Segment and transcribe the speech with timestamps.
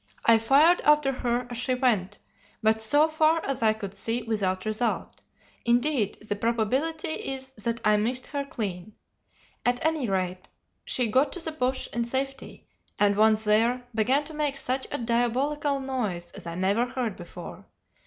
[0.25, 2.17] I fired after her as she went,
[2.63, 5.21] but so far as I could see without result;
[5.63, 8.95] indeed the probability is that I missed her clean.
[9.63, 10.47] At any rate
[10.85, 12.65] she got to the bush in safety,
[12.97, 17.67] and once there, began to make such a diabolical noise as I never heard before.